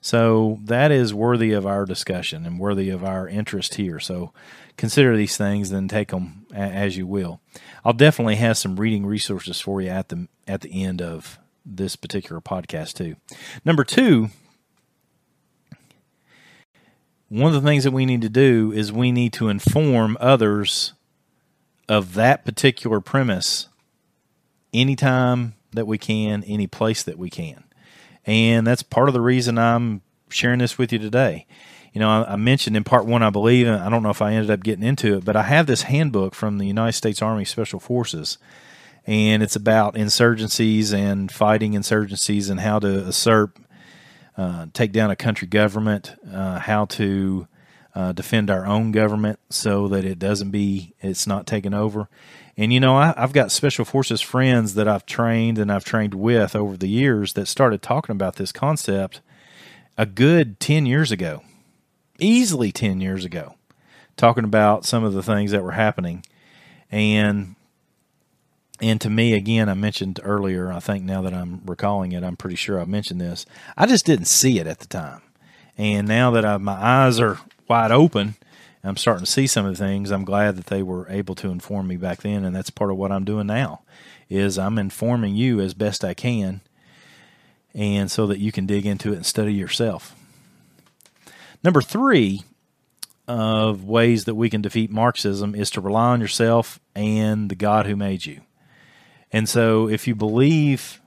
So 0.00 0.60
that 0.62 0.92
is 0.92 1.12
worthy 1.12 1.50
of 1.50 1.66
our 1.66 1.84
discussion 1.84 2.46
and 2.46 2.60
worthy 2.60 2.88
of 2.88 3.02
our 3.02 3.28
interest 3.28 3.74
here. 3.74 3.98
So 3.98 4.32
consider 4.76 5.16
these 5.16 5.36
things, 5.36 5.70
then 5.70 5.88
take 5.88 6.10
them 6.12 6.46
as 6.54 6.96
you 6.96 7.04
will. 7.04 7.40
I'll 7.84 7.92
definitely 7.92 8.36
have 8.36 8.56
some 8.56 8.78
reading 8.78 9.04
resources 9.04 9.60
for 9.60 9.82
you 9.82 9.88
at 9.88 10.08
the 10.08 10.28
at 10.46 10.60
the 10.60 10.84
end 10.84 11.02
of 11.02 11.40
this 11.66 11.96
particular 11.96 12.40
podcast 12.40 12.94
too. 12.94 13.16
Number 13.64 13.82
two, 13.82 14.30
one 17.30 17.54
of 17.54 17.62
the 17.62 17.66
things 17.66 17.84
that 17.84 17.92
we 17.92 18.04
need 18.04 18.20
to 18.20 18.28
do 18.28 18.72
is 18.72 18.92
we 18.92 19.10
need 19.10 19.32
to 19.34 19.48
inform 19.48 20.18
others 20.20 20.92
of 21.88 22.14
that 22.14 22.44
particular 22.44 23.00
premise 23.00 23.68
anytime 24.74 25.54
that 25.72 25.86
we 25.86 25.96
can, 25.96 26.44
any 26.44 26.66
place 26.66 27.02
that 27.02 27.18
we 27.18 27.30
can. 27.30 27.64
And 28.26 28.66
that's 28.66 28.82
part 28.82 29.08
of 29.08 29.14
the 29.14 29.20
reason 29.22 29.56
I'm 29.56 30.02
sharing 30.28 30.58
this 30.58 30.76
with 30.76 30.92
you 30.92 30.98
today. 30.98 31.46
You 31.92 32.00
know, 32.00 32.10
I, 32.10 32.32
I 32.32 32.36
mentioned 32.36 32.76
in 32.76 32.84
part 32.84 33.06
one, 33.06 33.22
I 33.22 33.30
believe, 33.30 33.66
I 33.66 33.88
don't 33.88 34.02
know 34.02 34.10
if 34.10 34.20
I 34.20 34.34
ended 34.34 34.50
up 34.50 34.62
getting 34.62 34.84
into 34.84 35.16
it, 35.16 35.24
but 35.24 35.36
I 35.36 35.44
have 35.44 35.66
this 35.66 35.82
handbook 35.82 36.34
from 36.34 36.58
the 36.58 36.66
United 36.66 36.92
States 36.92 37.22
Army 37.22 37.44
Special 37.44 37.80
Forces 37.80 38.36
and 39.06 39.42
it's 39.42 39.56
about 39.56 39.94
insurgencies 39.94 40.92
and 40.92 41.32
fighting 41.32 41.72
insurgencies 41.72 42.50
and 42.50 42.60
how 42.60 42.78
to 42.78 43.06
assert, 43.06 43.56
uh, 44.40 44.64
take 44.72 44.90
down 44.90 45.10
a 45.10 45.16
country 45.16 45.46
government, 45.46 46.14
uh, 46.32 46.58
how 46.58 46.86
to 46.86 47.46
uh, 47.94 48.10
defend 48.12 48.48
our 48.48 48.64
own 48.64 48.90
government 48.90 49.38
so 49.50 49.86
that 49.88 50.02
it 50.02 50.18
doesn't 50.18 50.50
be, 50.50 50.94
it's 51.02 51.26
not 51.26 51.46
taken 51.46 51.74
over. 51.74 52.08
And 52.56 52.72
you 52.72 52.80
know, 52.80 52.96
I, 52.96 53.12
I've 53.18 53.34
got 53.34 53.52
special 53.52 53.84
forces 53.84 54.22
friends 54.22 54.76
that 54.76 54.88
I've 54.88 55.04
trained 55.04 55.58
and 55.58 55.70
I've 55.70 55.84
trained 55.84 56.14
with 56.14 56.56
over 56.56 56.78
the 56.78 56.88
years 56.88 57.34
that 57.34 57.48
started 57.48 57.82
talking 57.82 58.14
about 58.14 58.36
this 58.36 58.50
concept 58.50 59.20
a 59.98 60.06
good 60.06 60.58
10 60.58 60.86
years 60.86 61.12
ago, 61.12 61.42
easily 62.18 62.72
10 62.72 63.02
years 63.02 63.26
ago, 63.26 63.56
talking 64.16 64.44
about 64.44 64.86
some 64.86 65.04
of 65.04 65.12
the 65.12 65.22
things 65.22 65.50
that 65.50 65.62
were 65.62 65.72
happening. 65.72 66.24
And 66.90 67.56
and 68.80 69.00
to 69.00 69.10
me, 69.10 69.34
again, 69.34 69.68
I 69.68 69.74
mentioned 69.74 70.20
earlier, 70.22 70.72
I 70.72 70.80
think 70.80 71.04
now 71.04 71.22
that 71.22 71.34
I'm 71.34 71.62
recalling 71.64 72.12
it, 72.12 72.24
I'm 72.24 72.36
pretty 72.36 72.56
sure 72.56 72.80
I 72.80 72.84
mentioned 72.84 73.20
this. 73.20 73.44
I 73.76 73.86
just 73.86 74.06
didn't 74.06 74.26
see 74.26 74.58
it 74.58 74.66
at 74.66 74.78
the 74.78 74.86
time. 74.86 75.22
And 75.76 76.08
now 76.08 76.30
that 76.32 76.44
I, 76.44 76.56
my 76.56 76.72
eyes 76.72 77.20
are 77.20 77.38
wide 77.68 77.92
open, 77.92 78.36
I'm 78.82 78.96
starting 78.96 79.24
to 79.24 79.30
see 79.30 79.46
some 79.46 79.66
of 79.66 79.76
the 79.76 79.84
things. 79.84 80.10
I'm 80.10 80.24
glad 80.24 80.56
that 80.56 80.66
they 80.66 80.82
were 80.82 81.06
able 81.10 81.34
to 81.36 81.50
inform 81.50 81.86
me 81.88 81.96
back 81.96 82.22
then, 82.22 82.44
and 82.44 82.56
that's 82.56 82.70
part 82.70 82.90
of 82.90 82.96
what 82.96 83.12
I'm 83.12 83.24
doing 83.24 83.46
now. 83.46 83.82
Is 84.28 84.58
I'm 84.58 84.78
informing 84.78 85.34
you 85.34 85.60
as 85.60 85.74
best 85.74 86.04
I 86.04 86.14
can, 86.14 86.60
and 87.74 88.10
so 88.10 88.26
that 88.26 88.38
you 88.38 88.52
can 88.52 88.64
dig 88.64 88.86
into 88.86 89.12
it 89.12 89.16
and 89.16 89.26
study 89.26 89.52
yourself. 89.52 90.14
Number 91.62 91.82
three 91.82 92.42
of 93.28 93.84
ways 93.84 94.24
that 94.24 94.34
we 94.34 94.48
can 94.48 94.62
defeat 94.62 94.90
Marxism 94.90 95.54
is 95.54 95.70
to 95.70 95.80
rely 95.80 96.12
on 96.12 96.20
yourself 96.20 96.80
and 96.94 97.50
the 97.50 97.54
God 97.54 97.86
who 97.86 97.96
made 97.96 98.24
you. 98.24 98.40
And 99.32 99.48
so, 99.48 99.88
if 99.88 100.08
you 100.08 100.14
believe 100.14 101.00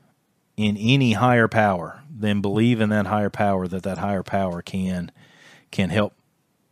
in 0.56 0.77
any 0.77 1.13
higher 1.13 1.48
power, 1.48 2.01
then 2.10 2.42
believe 2.42 2.80
in 2.80 2.89
that 2.89 3.08
higher 3.08 3.30
power 3.30 3.68
that 3.68 3.84
that 3.84 3.98
higher 3.98 4.24
power 4.24 4.62
can 4.62 5.12
can 5.72 5.89
help 5.89 6.13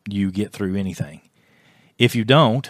you 0.08 0.31
get 0.31 0.51
through 0.51 0.75
anything. 0.75 1.22
If 1.98 2.15
you 2.15 2.24
don't, 2.24 2.70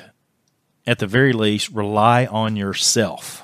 at 0.88 1.00
the 1.00 1.08
very 1.08 1.34
least, 1.34 1.70
rely 1.70 2.26
on 2.26 2.56
yourself. 2.56 3.44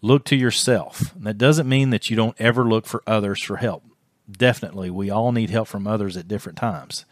Look 0.00 0.24
to 0.26 0.36
yourself. 0.36 1.12
That 1.16 1.38
doesn't 1.38 1.68
mean 1.68 1.90
that 1.90 2.10
you 2.10 2.16
don't 2.16 2.40
ever 2.40 2.64
look 2.64 2.86
for 2.86 3.02
others 3.06 3.42
for 3.42 3.56
help. 3.56 3.84
Definitely, 4.30 4.90
we 4.90 5.10
all 5.10 5.32
need 5.32 5.50
help 5.50 5.68
from 5.68 5.86
others 5.86 6.16
at 6.16 6.28
different 6.28 6.58
times. 6.58 7.04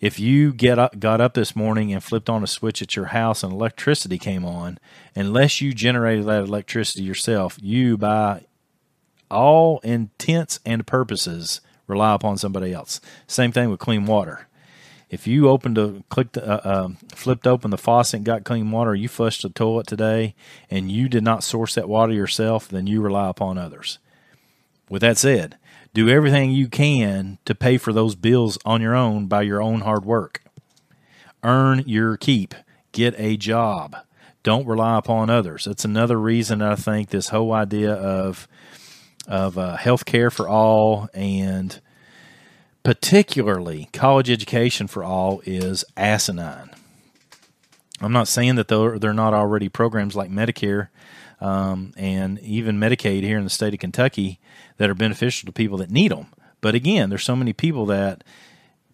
If 0.00 0.18
you 0.18 0.54
get 0.54 0.78
up, 0.78 0.98
got 0.98 1.20
up 1.20 1.34
this 1.34 1.54
morning 1.54 1.92
and 1.92 2.02
flipped 2.02 2.30
on 2.30 2.42
a 2.42 2.46
switch 2.46 2.80
at 2.80 2.96
your 2.96 3.06
house 3.06 3.42
and 3.42 3.52
electricity 3.52 4.18
came 4.18 4.46
on, 4.46 4.78
unless 5.14 5.60
you 5.60 5.74
generated 5.74 6.24
that 6.24 6.44
electricity 6.44 7.02
yourself, 7.02 7.58
you, 7.60 7.98
by 7.98 8.46
all 9.30 9.78
intents 9.80 10.58
and 10.64 10.86
purposes, 10.86 11.60
rely 11.86 12.14
upon 12.14 12.38
somebody 12.38 12.72
else. 12.72 13.00
Same 13.26 13.52
thing 13.52 13.68
with 13.68 13.78
clean 13.78 14.06
water. 14.06 14.46
If 15.10 15.26
you 15.26 15.48
opened 15.48 15.76
a 15.76 16.02
clicked 16.08 16.38
uh, 16.38 16.60
uh, 16.64 16.88
flipped 17.14 17.46
open 17.46 17.70
the 17.70 17.76
faucet 17.76 18.18
and 18.18 18.24
got 18.24 18.44
clean 18.44 18.70
water, 18.70 18.94
you 18.94 19.08
flushed 19.08 19.42
the 19.42 19.50
toilet 19.50 19.86
today, 19.86 20.34
and 20.70 20.90
you 20.90 21.08
did 21.08 21.24
not 21.24 21.44
source 21.44 21.74
that 21.74 21.88
water 21.88 22.12
yourself, 22.12 22.68
then 22.68 22.86
you 22.86 23.02
rely 23.02 23.28
upon 23.28 23.58
others. 23.58 23.98
With 24.88 25.02
that 25.02 25.18
said, 25.18 25.56
do 25.92 26.08
everything 26.08 26.50
you 26.50 26.68
can 26.68 27.38
to 27.44 27.54
pay 27.54 27.78
for 27.78 27.92
those 27.92 28.14
bills 28.14 28.58
on 28.64 28.80
your 28.80 28.94
own 28.94 29.26
by 29.26 29.42
your 29.42 29.62
own 29.62 29.80
hard 29.80 30.04
work. 30.04 30.42
Earn 31.42 31.82
your 31.86 32.16
keep. 32.16 32.54
Get 32.92 33.14
a 33.18 33.36
job. 33.36 33.96
Don't 34.42 34.66
rely 34.66 34.98
upon 34.98 35.30
others. 35.30 35.64
That's 35.64 35.84
another 35.84 36.18
reason 36.18 36.62
I 36.62 36.74
think 36.74 37.10
this 37.10 37.28
whole 37.28 37.52
idea 37.52 37.92
of 37.92 38.48
of 39.28 39.56
uh, 39.58 39.76
health 39.76 40.04
care 40.04 40.30
for 40.30 40.48
all 40.48 41.08
and 41.14 41.80
particularly 42.82 43.88
college 43.92 44.30
education 44.30 44.86
for 44.86 45.04
all 45.04 45.40
is 45.44 45.84
asinine. 45.96 46.70
I'm 48.00 48.12
not 48.12 48.28
saying 48.28 48.54
that 48.56 48.68
they're, 48.68 48.98
they're 48.98 49.12
not 49.12 49.34
already 49.34 49.68
programs 49.68 50.16
like 50.16 50.30
Medicare 50.30 50.88
um, 51.40 51.92
and 51.96 52.38
even 52.40 52.78
Medicaid 52.78 53.22
here 53.22 53.38
in 53.38 53.44
the 53.44 53.50
state 53.50 53.74
of 53.74 53.80
Kentucky 53.80 54.38
that 54.76 54.90
are 54.90 54.94
beneficial 54.94 55.46
to 55.46 55.52
people 55.52 55.78
that 55.78 55.90
need 55.90 56.10
them. 56.10 56.26
But 56.60 56.74
again, 56.74 57.08
there's 57.08 57.24
so 57.24 57.36
many 57.36 57.52
people 57.52 57.86
that, 57.86 58.22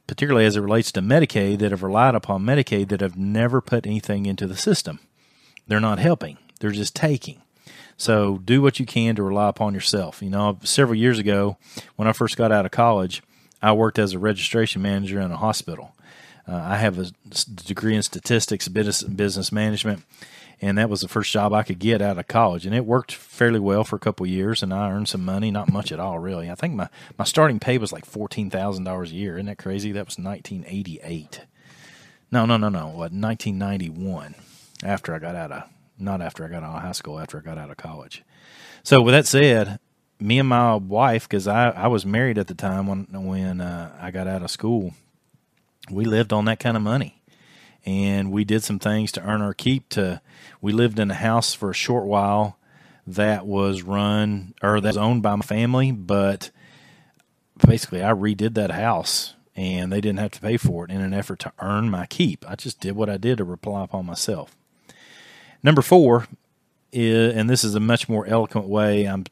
particularly 0.07 0.47
as 0.47 0.57
it 0.57 0.61
relates 0.61 0.93
to 0.93 1.01
Medicaid, 1.01 1.59
that 1.59 1.73
have 1.73 1.83
relied 1.83 2.15
upon 2.15 2.45
Medicaid 2.45 2.89
that 2.89 3.01
have 3.01 3.17
never 3.17 3.61
put 3.61 3.87
anything 3.87 4.27
into 4.27 4.47
the 4.47 4.57
system. 4.57 5.01
They're 5.67 5.81
not 5.81 5.99
helping, 5.99 6.39
they're 6.61 6.71
just 6.71 6.95
taking. 6.95 7.43
So 7.97 8.39
do 8.45 8.61
what 8.61 8.79
you 8.79 8.87
can 8.87 9.17
to 9.17 9.23
rely 9.23 9.49
upon 9.49 9.75
yourself. 9.75 10.23
You 10.23 10.31
know, 10.31 10.59
several 10.63 10.99
years 10.99 11.19
ago, 11.19 11.57
when 11.97 12.07
I 12.07 12.13
first 12.13 12.37
got 12.37 12.53
out 12.53 12.67
of 12.67 12.71
college, 12.71 13.23
I 13.63 13.73
worked 13.73 13.99
as 13.99 14.13
a 14.13 14.19
registration 14.19 14.83
manager 14.83 15.19
in 15.21 15.31
a 15.31 15.37
hospital. 15.37 15.97
Uh, 16.47 16.55
I 16.57 16.77
have 16.77 16.99
a 16.99 17.11
degree 17.65 17.97
in 17.97 18.03
statistics, 18.03 18.69
business, 18.69 19.03
business 19.03 19.51
management, 19.51 20.05
and 20.61 20.79
that 20.79 20.89
was 20.89 21.03
the 21.03 21.09
first 21.09 21.33
job 21.33 21.53
I 21.53 21.63
could 21.63 21.79
get 21.79 22.01
out 22.01 22.19
of 22.19 22.29
college. 22.29 22.65
And 22.65 22.75
it 22.75 22.87
worked 22.87 23.13
fairly 23.13 23.61
well 23.61 23.85
for 23.85 23.97
a 23.97 24.01
couple 24.01 24.27
years, 24.27 24.63
and 24.63 24.73
I 24.73 24.91
earned 24.91 25.09
some 25.09 25.25
money, 25.25 25.51
not 25.51 25.71
much 25.71 25.93
at 25.93 26.01
all, 26.01 26.19
really. 26.19 26.51
I 26.51 26.55
think 26.55 26.75
my, 26.75 26.89
my 27.19 27.25
starting 27.25 27.59
pay 27.59 27.79
was 27.79 27.93
like 27.93 28.11
$14,000 28.11 29.05
a 29.05 29.15
year. 29.15 29.35
Isn't 29.37 29.47
that 29.47 29.59
crazy? 29.59 29.93
That 29.93 30.07
was 30.07 30.19
1988. 30.19 31.43
No, 32.31 32.47
no, 32.47 32.57
no, 32.57 32.69
no. 32.69 32.87
What, 32.87 33.13
1991, 33.13 34.35
after 34.83 35.15
I 35.15 35.19
got 35.19 35.37
out 35.37 35.53
of, 35.53 35.65
not 35.99 36.23
after 36.23 36.45
I 36.45 36.49
got 36.49 36.63
out 36.63 36.77
of 36.77 36.83
high 36.83 36.93
school, 36.93 37.21
after 37.21 37.39
I 37.39 37.43
got 37.43 37.59
out 37.59 37.71
of 37.71 37.77
college. 37.77 38.25
So, 38.83 39.03
with 39.03 39.15
that 39.15 39.27
said, 39.27 39.79
me 40.19 40.39
and 40.39 40.49
my 40.49 40.75
wife, 40.75 41.29
because 41.29 41.47
I, 41.47 41.71
I 41.71 41.87
was 41.89 42.07
married 42.07 42.39
at 42.39 42.47
the 42.47 42.55
time 42.55 42.87
when 42.87 43.07
when 43.11 43.61
uh, 43.61 43.97
I 44.01 44.11
got 44.11 44.27
out 44.27 44.43
of 44.43 44.51
school, 44.51 44.95
we 45.91 46.05
lived 46.05 46.33
on 46.33 46.47
that 46.47 46.61
kind 46.61 46.77
of 46.77 46.83
money, 46.83 47.16
and 47.87 48.33
we 48.33 48.45
did 48.45 48.63
some 48.63 48.79
things 48.79 49.13
to 49.13 49.23
earn 49.23 49.41
our 49.41 49.55
keep. 49.55 49.89
To 49.91 50.21
we 50.61 50.73
lived 50.73 50.99
in 50.99 51.11
a 51.11 51.15
house 51.15 51.55
for 51.55 51.71
a 51.71 51.75
short 51.75 52.05
while 52.05 52.59
that 53.07 53.47
was 53.47 53.83
run 53.83 54.55
or 54.63 54.81
that 54.81 54.89
was 54.89 54.97
owned 54.97 55.23
by 55.23 55.37
my 55.37 55.45
family, 55.45 55.93
but 55.93 56.51
basically 57.65 58.03
I 58.03 58.11
redid 58.11 58.55
that 58.55 58.73
house 58.73 59.35
and 59.55 59.91
they 59.93 60.01
didn't 60.01 60.19
have 60.19 60.33
to 60.33 60.41
pay 60.41 60.57
for 60.57 60.85
it 60.85 60.91
in 60.91 61.01
an 61.01 61.15
effort 61.15 61.39
to 61.41 61.53
earn 61.61 61.89
my 61.89 62.07
keep. 62.07 62.45
I 62.49 62.57
just 62.57 62.81
did 62.81 62.97
what 62.97 63.09
I 63.09 63.17
did 63.17 63.39
to 63.39 63.45
rely 63.45 63.85
upon 63.85 64.05
myself. 64.05 64.57
Number 65.63 65.83
four 65.83 66.27
is, 66.93 67.35
and 67.35 67.49
this 67.49 67.65
is 67.65 67.75
a 67.75 67.81
much 67.81 68.09
more 68.09 68.27
eloquent 68.27 68.69
way. 68.69 69.05
I'm 69.05 69.25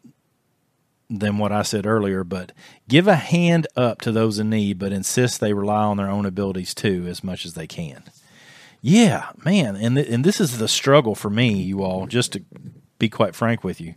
than 1.11 1.39
what 1.39 1.53
I 1.53 1.63
said 1.63 1.87
earlier, 1.87 2.25
but 2.25 2.53
give 2.89 3.07
a 3.07 3.15
hand 3.15 3.67
up 3.77 4.01
to 4.01 4.13
those 4.13 4.39
in 4.39 4.51
need, 4.51 4.79
but 4.79 4.93
insist 4.93 5.41
they 5.41 5.53
rely 5.53 5.85
on 5.85 5.99
their 5.99 6.09
own 6.09 6.25
abilities 6.25 6.75
too 6.75 7.07
as 7.09 7.23
much 7.23 7.45
as 7.45 7.55
they 7.55 7.67
can. 7.67 8.05
Yeah, 8.87 9.31
man, 9.43 9.77
and 9.77 9.97
th- 9.97 10.11
and 10.11 10.23
this 10.23 10.43
is 10.43 10.59
the 10.59 10.69
struggle 10.69 11.15
for 11.15 11.31
me, 11.31 11.55
you 11.55 11.83
all. 11.83 12.07
Just 12.07 12.33
to 12.33 12.45
be 12.99 13.09
quite 13.09 13.35
frank 13.35 13.65
with 13.65 13.81
you, 13.81 13.95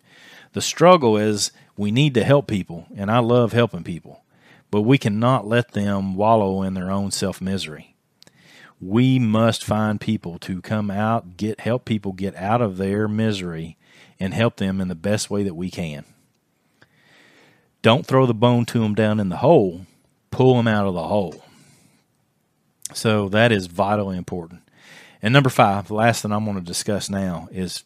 the 0.53 0.61
struggle 0.61 1.17
is 1.17 1.51
we 1.75 1.91
need 1.91 2.13
to 2.13 2.23
help 2.23 2.47
people, 2.47 2.87
and 2.95 3.11
I 3.11 3.19
love 3.19 3.51
helping 3.51 3.83
people, 3.83 4.23
but 4.71 4.83
we 4.83 4.97
cannot 4.97 5.45
let 5.45 5.73
them 5.73 6.15
wallow 6.15 6.61
in 6.61 6.73
their 6.73 6.89
own 6.89 7.11
self 7.11 7.41
misery. 7.41 7.97
We 8.79 9.19
must 9.19 9.61
find 9.61 9.99
people 9.99 10.39
to 10.39 10.61
come 10.61 10.89
out, 10.89 11.35
get 11.35 11.59
help 11.59 11.83
people 11.83 12.13
get 12.13 12.33
out 12.37 12.61
of 12.61 12.77
their 12.77 13.09
misery, 13.09 13.75
and 14.21 14.33
help 14.33 14.55
them 14.55 14.79
in 14.79 14.87
the 14.87 14.95
best 14.95 15.29
way 15.29 15.43
that 15.43 15.55
we 15.55 15.69
can. 15.69 16.05
Don't 17.81 18.05
throw 18.05 18.25
the 18.25 18.33
bone 18.33 18.63
to 18.67 18.79
them 18.79 18.95
down 18.95 19.19
in 19.19 19.27
the 19.27 19.37
hole, 19.37 19.85
pull 20.31 20.55
them 20.55 20.67
out 20.69 20.87
of 20.87 20.93
the 20.93 21.09
hole. 21.09 21.43
So 22.93 23.27
that 23.27 23.51
is 23.51 23.67
vitally 23.67 24.15
important. 24.15 24.61
And 25.21 25.33
number 25.33 25.49
five, 25.49 25.87
the 25.87 25.95
last 25.95 26.21
thing 26.21 26.31
I'm 26.31 26.45
going 26.45 26.57
to 26.57 26.63
discuss 26.63 27.09
now 27.09 27.47
is 27.51 27.83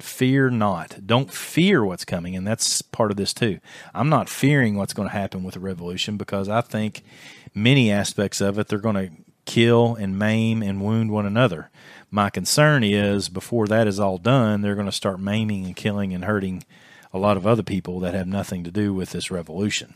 fear 0.00 0.50
not. 0.50 1.06
Don't 1.06 1.32
fear 1.32 1.84
what's 1.84 2.04
coming. 2.04 2.36
And 2.36 2.46
that's 2.46 2.82
part 2.82 3.10
of 3.10 3.16
this 3.16 3.34
too. 3.34 3.60
I'm 3.94 4.08
not 4.08 4.28
fearing 4.28 4.76
what's 4.76 4.94
going 4.94 5.08
to 5.08 5.14
happen 5.14 5.42
with 5.42 5.54
the 5.54 5.60
revolution 5.60 6.16
because 6.16 6.48
I 6.48 6.60
think 6.60 7.02
many 7.54 7.90
aspects 7.90 8.40
of 8.40 8.58
it, 8.58 8.68
they're 8.68 8.78
going 8.78 9.08
to 9.08 9.10
kill 9.44 9.94
and 9.94 10.18
maim 10.18 10.62
and 10.62 10.80
wound 10.80 11.10
one 11.10 11.26
another. 11.26 11.70
My 12.10 12.30
concern 12.30 12.84
is 12.84 13.28
before 13.28 13.66
that 13.68 13.86
is 13.86 14.00
all 14.00 14.18
done, 14.18 14.60
they're 14.60 14.74
going 14.74 14.86
to 14.86 14.92
start 14.92 15.20
maiming 15.20 15.64
and 15.66 15.76
killing 15.76 16.14
and 16.14 16.24
hurting 16.24 16.64
a 17.12 17.18
lot 17.18 17.36
of 17.36 17.46
other 17.46 17.62
people 17.62 18.00
that 18.00 18.14
have 18.14 18.26
nothing 18.26 18.64
to 18.64 18.70
do 18.70 18.92
with 18.92 19.10
this 19.10 19.30
revolution, 19.30 19.94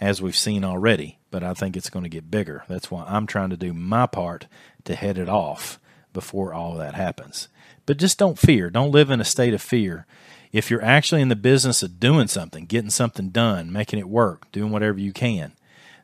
as 0.00 0.20
we've 0.20 0.36
seen 0.36 0.64
already. 0.64 1.18
But 1.30 1.42
I 1.42 1.54
think 1.54 1.76
it's 1.76 1.90
going 1.90 2.04
to 2.04 2.08
get 2.08 2.30
bigger. 2.30 2.64
That's 2.68 2.90
why 2.90 3.04
I'm 3.06 3.26
trying 3.26 3.50
to 3.50 3.56
do 3.56 3.72
my 3.72 4.06
part 4.06 4.46
to 4.84 4.94
head 4.94 5.18
it 5.18 5.28
off 5.28 5.78
before 6.12 6.52
all 6.52 6.76
that 6.76 6.94
happens. 6.94 7.48
But 7.86 7.96
just 7.96 8.18
don't 8.18 8.38
fear. 8.38 8.70
Don't 8.70 8.92
live 8.92 9.10
in 9.10 9.20
a 9.20 9.24
state 9.24 9.54
of 9.54 9.62
fear. 9.62 10.06
If 10.52 10.70
you're 10.70 10.84
actually 10.84 11.22
in 11.22 11.28
the 11.28 11.36
business 11.36 11.82
of 11.82 11.98
doing 11.98 12.28
something, 12.28 12.66
getting 12.66 12.90
something 12.90 13.30
done, 13.30 13.72
making 13.72 13.98
it 13.98 14.08
work, 14.08 14.50
doing 14.52 14.70
whatever 14.70 14.98
you 14.98 15.12
can, 15.12 15.52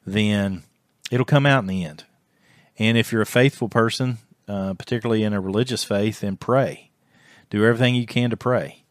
then 0.06 0.62
it'll 1.10 1.26
come 1.26 1.44
out 1.44 1.62
in 1.62 1.68
the 1.68 1.84
end. 1.84 2.04
And 2.78 2.96
if 2.96 3.12
you're 3.12 3.22
a 3.22 3.26
faithful 3.26 3.68
person, 3.68 4.18
uh, 4.48 4.74
particularly 4.74 5.22
in 5.22 5.34
a 5.34 5.40
religious 5.40 5.84
faith, 5.84 6.20
then 6.20 6.36
pray 6.36 6.90
Do 7.50 7.64
everything 7.64 7.94
you 7.94 8.06
can 8.06 8.30
to 8.30 8.36
pray. 8.36 8.84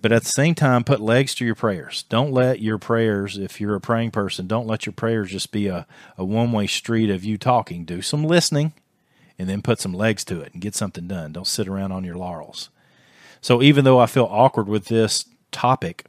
But 0.00 0.12
at 0.12 0.22
the 0.22 0.30
same 0.30 0.54
time, 0.54 0.84
put 0.84 1.00
legs 1.00 1.34
to 1.36 1.44
your 1.44 1.54
prayers. 1.54 2.04
Don't 2.08 2.32
let 2.32 2.60
your 2.60 2.78
prayers, 2.78 3.38
if 3.38 3.60
you're 3.60 3.74
a 3.74 3.80
praying 3.80 4.10
person, 4.10 4.46
don't 4.46 4.66
let 4.66 4.86
your 4.86 4.92
prayers 4.92 5.30
just 5.30 5.52
be 5.52 5.68
a, 5.68 5.86
a 6.16 6.24
one 6.24 6.52
way 6.52 6.66
street 6.66 7.10
of 7.10 7.24
you 7.24 7.38
talking. 7.38 7.84
Do 7.84 8.02
some 8.02 8.24
listening 8.24 8.72
and 9.38 9.48
then 9.48 9.62
put 9.62 9.80
some 9.80 9.92
legs 9.92 10.24
to 10.24 10.40
it 10.40 10.52
and 10.52 10.62
get 10.62 10.74
something 10.74 11.06
done. 11.06 11.32
Don't 11.32 11.46
sit 11.46 11.68
around 11.68 11.92
on 11.92 12.04
your 12.04 12.16
laurels. 12.16 12.70
So 13.40 13.62
even 13.62 13.84
though 13.84 13.98
I 13.98 14.06
feel 14.06 14.28
awkward 14.30 14.68
with 14.68 14.86
this 14.86 15.24
topic 15.52 16.06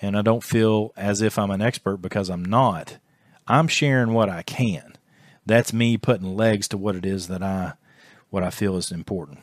and 0.00 0.16
I 0.16 0.22
don't 0.22 0.44
feel 0.44 0.92
as 0.96 1.20
if 1.20 1.38
I'm 1.38 1.50
an 1.50 1.62
expert 1.62 1.98
because 1.98 2.30
I'm 2.30 2.44
not, 2.44 2.98
I'm 3.46 3.68
sharing 3.68 4.12
what 4.12 4.28
I 4.28 4.42
can. 4.42 4.94
That's 5.44 5.72
me 5.72 5.96
putting 5.96 6.36
legs 6.36 6.66
to 6.68 6.78
what 6.78 6.96
it 6.96 7.06
is 7.06 7.28
that 7.28 7.42
I 7.42 7.74
what 8.30 8.42
I 8.42 8.50
feel 8.50 8.76
is 8.76 8.90
important. 8.90 9.38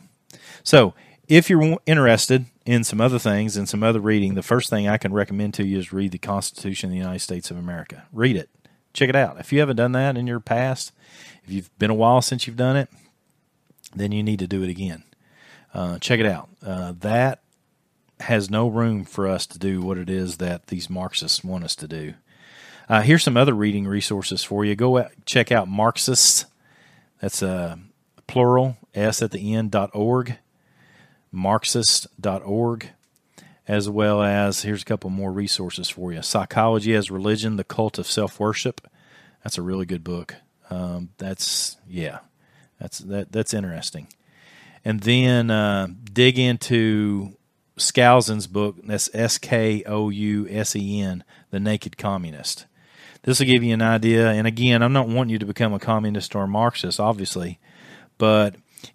So, 0.63 0.93
if 1.27 1.49
you're 1.49 1.77
interested 1.85 2.45
in 2.65 2.83
some 2.83 3.01
other 3.01 3.19
things 3.19 3.57
and 3.57 3.67
some 3.67 3.83
other 3.83 3.99
reading, 3.99 4.35
the 4.35 4.43
first 4.43 4.69
thing 4.69 4.87
I 4.87 4.97
can 4.97 5.13
recommend 5.13 5.53
to 5.55 5.65
you 5.65 5.77
is 5.77 5.93
read 5.93 6.11
the 6.11 6.17
Constitution 6.17 6.89
of 6.89 6.91
the 6.91 6.97
United 6.97 7.19
States 7.19 7.51
of 7.51 7.57
America. 7.57 8.05
Read 8.11 8.35
it. 8.35 8.49
Check 8.93 9.09
it 9.09 9.15
out. 9.15 9.39
If 9.39 9.51
you 9.51 9.59
haven't 9.59 9.77
done 9.77 9.93
that 9.93 10.17
in 10.17 10.27
your 10.27 10.39
past, 10.39 10.91
if 11.43 11.51
you've 11.51 11.77
been 11.79 11.89
a 11.89 11.95
while 11.95 12.21
since 12.21 12.45
you've 12.45 12.57
done 12.57 12.77
it, 12.77 12.89
then 13.95 14.11
you 14.11 14.23
need 14.23 14.39
to 14.39 14.47
do 14.47 14.63
it 14.63 14.69
again. 14.69 15.03
Uh, 15.73 15.97
check 15.99 16.19
it 16.19 16.25
out. 16.25 16.49
Uh, 16.63 16.93
that 16.99 17.41
has 18.19 18.49
no 18.49 18.67
room 18.67 19.03
for 19.03 19.27
us 19.27 19.45
to 19.47 19.59
do 19.59 19.81
what 19.81 19.97
it 19.97 20.09
is 20.09 20.37
that 20.37 20.67
these 20.67 20.89
Marxists 20.89 21.43
want 21.43 21.63
us 21.63 21.75
to 21.75 21.87
do. 21.87 22.13
Uh, 22.87 23.01
here's 23.01 23.23
some 23.23 23.37
other 23.37 23.53
reading 23.53 23.87
resources 23.87 24.43
for 24.43 24.63
you. 24.63 24.75
Go 24.75 24.97
out, 24.97 25.11
check 25.25 25.51
out 25.51 25.67
Marxists. 25.67 26.45
That's 27.19 27.41
a 27.41 27.49
uh, 27.49 27.75
plural 28.27 28.77
s 28.93 29.21
at 29.21 29.31
the 29.31 29.53
end 29.53 29.71
dot 29.71 29.89
org, 29.93 30.37
Marxists.org, 31.33 32.89
as 33.67 33.89
well 33.89 34.21
as 34.21 34.61
here's 34.61 34.83
a 34.83 34.85
couple 34.85 35.09
more 35.09 35.31
resources 35.31 35.89
for 35.89 36.13
you. 36.13 36.21
Psychology 36.21 36.93
as 36.93 37.11
Religion: 37.11 37.57
The 37.57 37.63
Cult 37.63 37.97
of 37.97 38.07
Self 38.07 38.39
Worship. 38.39 38.87
That's 39.43 39.57
a 39.57 39.61
really 39.61 39.85
good 39.85 40.03
book. 40.03 40.35
Um, 40.69 41.09
that's 41.17 41.77
yeah, 41.89 42.19
that's 42.79 42.99
that 42.99 43.31
that's 43.31 43.53
interesting. 43.53 44.07
And 44.85 44.99
then 45.01 45.49
uh, 45.49 45.87
dig 46.11 46.37
into 46.37 47.37
Skousen's 47.77 48.47
book. 48.47 48.77
That's 48.83 49.09
S 49.13 49.37
K 49.37 49.83
O 49.85 50.09
U 50.09 50.47
S 50.49 50.75
E 50.75 51.01
N, 51.01 51.23
The 51.49 51.59
Naked 51.59 51.97
Communist. 51.97 52.65
This 53.23 53.39
will 53.39 53.45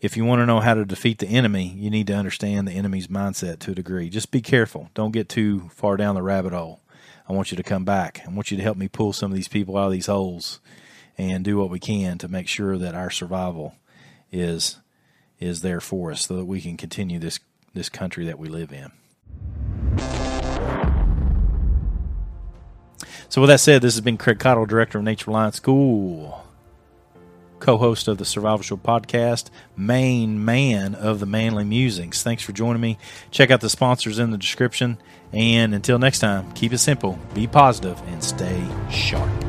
if 0.00 0.16
you 0.16 0.24
want 0.24 0.40
to 0.40 0.46
know 0.46 0.60
how 0.60 0.74
to 0.74 0.84
defeat 0.84 1.18
the 1.18 1.28
enemy, 1.28 1.74
you 1.76 1.90
need 1.90 2.06
to 2.08 2.14
understand 2.14 2.66
the 2.66 2.72
enemy's 2.72 3.08
mindset 3.08 3.58
to 3.60 3.72
a 3.72 3.74
degree. 3.74 4.08
Just 4.08 4.30
be 4.30 4.40
careful. 4.40 4.90
Don't 4.94 5.12
get 5.12 5.28
too 5.28 5.68
far 5.70 5.96
down 5.96 6.14
the 6.14 6.22
rabbit 6.22 6.52
hole. 6.52 6.80
I 7.28 7.32
want 7.32 7.50
you 7.50 7.56
to 7.56 7.62
come 7.62 7.84
back. 7.84 8.22
I 8.26 8.30
want 8.30 8.50
you 8.50 8.56
to 8.56 8.62
help 8.62 8.76
me 8.76 8.88
pull 8.88 9.12
some 9.12 9.30
of 9.30 9.36
these 9.36 9.48
people 9.48 9.76
out 9.76 9.86
of 9.86 9.92
these 9.92 10.06
holes 10.06 10.60
and 11.18 11.44
do 11.44 11.58
what 11.58 11.70
we 11.70 11.78
can 11.78 12.16
to 12.18 12.28
make 12.28 12.48
sure 12.48 12.78
that 12.78 12.94
our 12.94 13.10
survival 13.10 13.74
is 14.30 14.78
is 15.40 15.60
there 15.60 15.80
for 15.80 16.10
us 16.10 16.26
so 16.26 16.36
that 16.36 16.44
we 16.44 16.60
can 16.60 16.76
continue 16.76 17.18
this 17.18 17.38
this 17.74 17.88
country 17.88 18.24
that 18.26 18.38
we 18.38 18.48
live 18.48 18.72
in. 18.72 18.90
So 23.28 23.42
with 23.42 23.48
that 23.48 23.60
said, 23.60 23.82
this 23.82 23.94
has 23.94 24.00
been 24.00 24.16
Craig 24.16 24.38
Cottle, 24.38 24.64
Director 24.64 24.98
of 24.98 25.04
Nature 25.04 25.30
Reliance 25.30 25.56
School, 25.56 26.46
co-host 27.60 28.08
of 28.08 28.18
the 28.18 28.24
Survival 28.24 28.62
Show 28.62 28.76
podcast, 28.76 29.50
main 29.76 30.44
man 30.44 30.94
of 30.94 31.20
the 31.20 31.26
Manly 31.26 31.64
Musings. 31.64 32.22
Thanks 32.22 32.42
for 32.42 32.52
joining 32.52 32.80
me. 32.80 32.98
Check 33.30 33.50
out 33.50 33.60
the 33.60 33.70
sponsors 33.70 34.18
in 34.18 34.30
the 34.30 34.38
description. 34.38 34.98
And 35.32 35.74
until 35.74 35.98
next 35.98 36.20
time, 36.20 36.50
keep 36.52 36.72
it 36.72 36.78
simple, 36.78 37.18
be 37.34 37.46
positive, 37.46 38.00
and 38.08 38.22
stay 38.22 38.66
sharp. 38.90 39.47